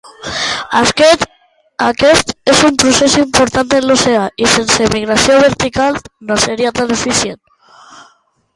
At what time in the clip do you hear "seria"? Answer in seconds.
6.49-6.75